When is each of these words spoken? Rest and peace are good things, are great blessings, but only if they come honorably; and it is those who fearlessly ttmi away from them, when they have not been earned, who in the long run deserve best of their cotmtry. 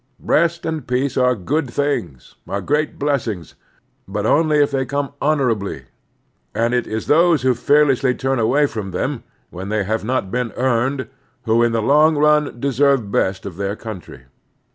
Rest 0.23 0.65
and 0.65 0.87
peace 0.87 1.15
are 1.15 1.35
good 1.35 1.69
things, 1.69 2.33
are 2.47 2.59
great 2.59 2.97
blessings, 2.97 3.53
but 4.07 4.25
only 4.25 4.57
if 4.57 4.71
they 4.71 4.83
come 4.83 5.13
honorably; 5.21 5.83
and 6.55 6.73
it 6.73 6.87
is 6.87 7.05
those 7.05 7.43
who 7.43 7.53
fearlessly 7.53 8.15
ttmi 8.15 8.39
away 8.39 8.65
from 8.65 8.89
them, 8.89 9.21
when 9.51 9.69
they 9.69 9.83
have 9.83 10.03
not 10.03 10.31
been 10.31 10.53
earned, 10.53 11.07
who 11.43 11.61
in 11.61 11.71
the 11.71 11.83
long 11.83 12.17
run 12.17 12.59
deserve 12.59 13.11
best 13.11 13.45
of 13.45 13.57
their 13.57 13.75
cotmtry. 13.75 14.23